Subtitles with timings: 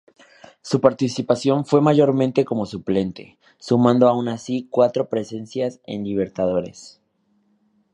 [0.63, 6.99] Su participación fue mayormente como suplente, sumando aun así cuatro presencias en Libertadores.